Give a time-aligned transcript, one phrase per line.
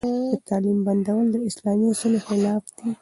[0.33, 2.89] د تعليم بندول د اسلامي اصولو خلاف دي.